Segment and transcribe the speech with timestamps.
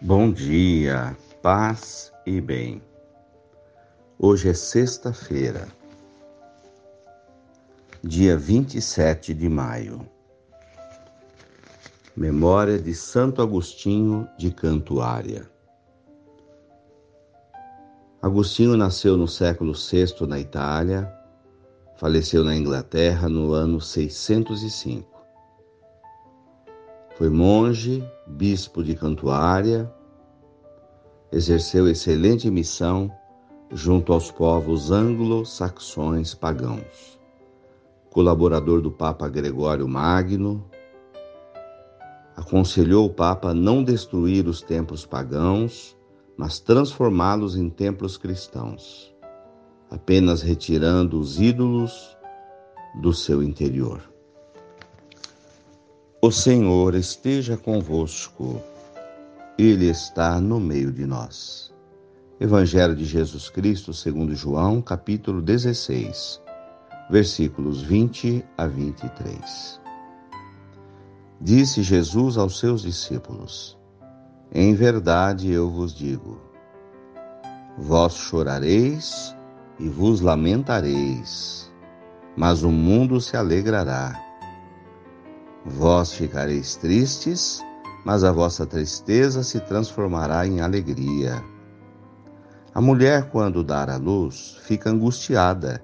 [0.00, 2.82] Bom dia, paz e bem.
[4.18, 5.68] Hoje é sexta-feira,
[8.02, 10.06] dia 27 de maio.
[12.14, 15.48] Memória de Santo Agostinho de Cantuária.
[18.20, 21.10] Agostinho nasceu no século VI na Itália,
[21.96, 25.13] faleceu na Inglaterra no ano 605.
[27.16, 29.88] Foi monge, bispo de Cantuária,
[31.30, 33.08] exerceu excelente missão
[33.70, 37.20] junto aos povos anglo-saxões pagãos.
[38.10, 40.68] Colaborador do Papa Gregório Magno,
[42.34, 45.96] aconselhou o Papa a não destruir os templos pagãos,
[46.36, 49.14] mas transformá-los em templos cristãos,
[49.88, 52.16] apenas retirando os ídolos
[53.00, 54.13] do seu interior.
[56.26, 58.58] O Senhor esteja convosco,
[59.58, 61.70] Ele está no meio de nós.
[62.40, 66.40] Evangelho de Jesus Cristo, segundo João, capítulo 16,
[67.10, 69.78] versículos 20 a 23.
[71.42, 73.76] Disse Jesus aos seus discípulos:
[74.50, 76.40] Em verdade eu vos digo,
[77.76, 79.36] vós chorareis
[79.78, 81.70] e vos lamentareis,
[82.34, 84.24] mas o mundo se alegrará
[85.66, 87.64] Vós ficareis tristes,
[88.04, 91.42] mas a vossa tristeza se transformará em alegria.
[92.74, 95.82] A mulher, quando dar à luz, fica angustiada,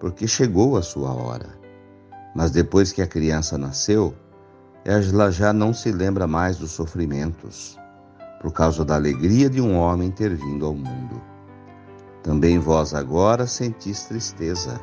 [0.00, 1.58] porque chegou a sua hora.
[2.34, 4.14] Mas depois que a criança nasceu,
[4.82, 7.78] ela já não se lembra mais dos sofrimentos,
[8.40, 11.20] por causa da alegria de um homem ter vindo ao mundo.
[12.22, 14.80] Também vós agora sentis tristeza,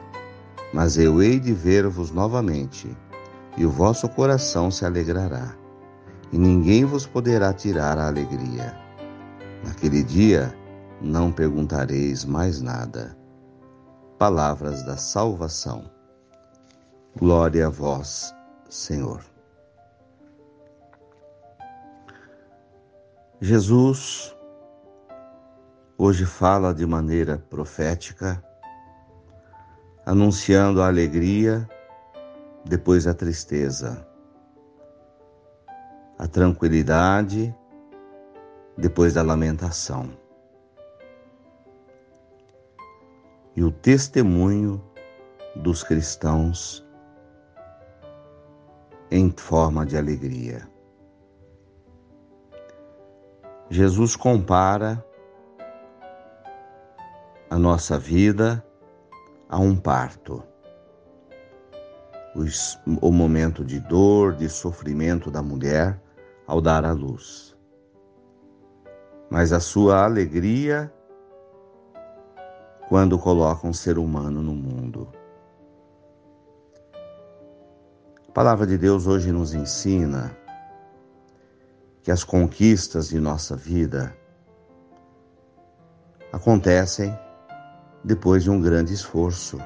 [0.72, 2.96] mas eu hei de ver-vos novamente
[3.58, 5.56] e o vosso coração se alegrará,
[6.32, 8.76] e ninguém vos poderá tirar a alegria.
[9.64, 10.54] Naquele dia
[11.02, 13.18] não perguntareis mais nada.
[14.18, 15.90] Palavras da salvação.
[17.18, 18.34] Glória a vós,
[18.70, 19.22] Senhor.
[23.40, 24.36] Jesus
[25.98, 28.44] hoje fala de maneira profética,
[30.06, 31.68] anunciando a alegria
[32.66, 34.08] depois a tristeza,
[36.18, 37.56] a tranquilidade,
[38.76, 40.10] depois da lamentação.
[43.56, 44.84] E o testemunho
[45.56, 46.84] dos cristãos
[49.12, 50.68] em forma de alegria.
[53.70, 55.06] Jesus compara
[57.50, 58.66] a nossa vida
[59.48, 60.44] a um parto
[62.36, 66.00] os, o momento de dor, de sofrimento da mulher
[66.46, 67.56] ao dar à luz.
[69.30, 70.94] Mas a sua alegria
[72.90, 75.08] quando coloca um ser humano no mundo.
[78.28, 80.38] A palavra de Deus hoje nos ensina
[82.04, 84.16] que as conquistas de nossa vida
[86.32, 87.18] acontecem
[88.04, 89.60] depois de um grande esforço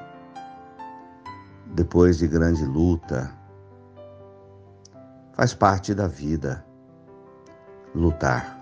[1.74, 3.30] depois de grande luta.
[5.34, 6.64] Faz parte da vida
[7.94, 8.58] lutar.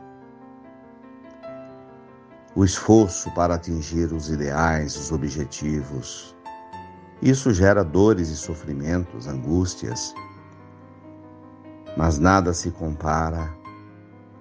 [2.54, 6.36] O esforço para atingir os ideais, os objetivos.
[7.22, 10.14] Isso gera dores e sofrimentos, angústias.
[11.96, 13.52] Mas nada se compara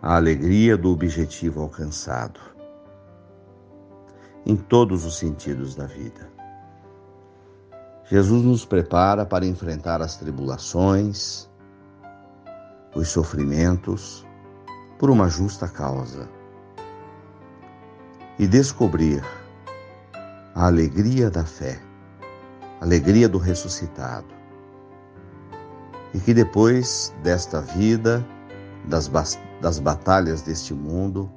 [0.02, 2.40] à alegria do objetivo alcançado,
[4.46, 6.37] em todos os sentidos da vida.
[8.10, 11.50] Jesus nos prepara para enfrentar as tribulações,
[12.96, 14.26] os sofrimentos,
[14.98, 16.30] por uma justa causa
[18.40, 19.22] e descobrir
[20.56, 21.80] a alegria da fé,
[22.80, 24.28] a alegria do ressuscitado.
[26.14, 28.26] E que depois desta vida,
[28.86, 29.12] das,
[29.62, 31.30] das batalhas deste mundo,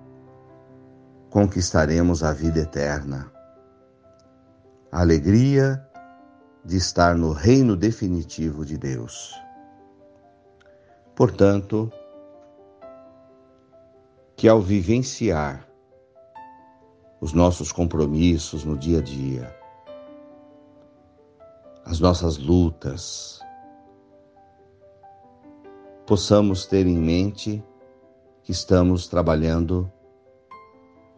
[1.31, 3.31] conquistaremos a vida eterna.
[4.93, 5.85] A alegria
[6.65, 9.35] de estar no reino definitivo de Deus.
[11.15, 11.93] Portanto,
[14.37, 15.67] que ao vivenciar
[17.21, 19.57] os nossos compromissos no dia a dia,
[21.85, 23.41] as nossas lutas,
[26.07, 27.63] possamos ter em mente
[28.43, 29.91] que estamos trabalhando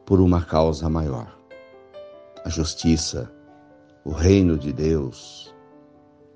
[0.05, 1.39] por uma causa maior,
[2.45, 3.33] a justiça
[4.05, 5.55] o reino de Deus,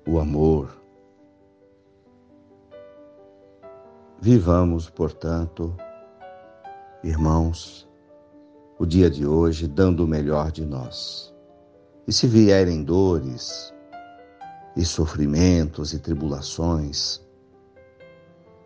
[0.07, 0.81] o amor.
[4.21, 5.75] Vivamos, portanto,
[7.03, 7.87] irmãos,
[8.79, 11.35] o dia de hoje dando o melhor de nós.
[12.07, 13.73] E se vierem dores,
[14.75, 17.21] e sofrimentos e tribulações,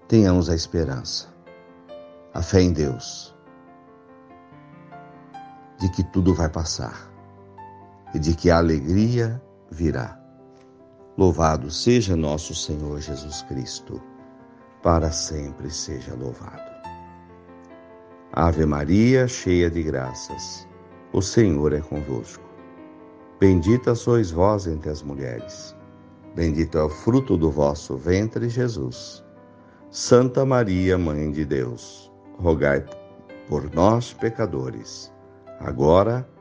[0.08, 1.28] tenhamos a esperança,
[2.34, 3.36] a fé em Deus,
[5.80, 7.11] de que tudo vai passar
[8.14, 9.42] e de que a alegria
[9.72, 10.20] virá.
[11.18, 14.02] Louvado seja nosso Senhor Jesus Cristo,
[14.82, 16.72] para sempre seja louvado.
[18.34, 20.68] Ave Maria, cheia de graças,
[21.14, 22.44] o Senhor é convosco.
[23.40, 25.76] Bendita sois vós entre as mulheres
[26.34, 29.22] Bendito é o fruto do vosso ventre, Jesus.
[29.90, 32.86] Santa Maria, Mãe de Deus, rogai
[33.50, 35.12] por nós, pecadores,
[35.60, 36.41] agora e